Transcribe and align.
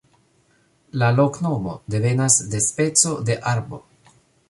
La 1.01 1.09
loknomo 1.19 1.77
devenas 1.97 2.41
de 2.55 2.65
speco 2.71 3.17
de 3.29 3.41
arbo. 3.57 3.87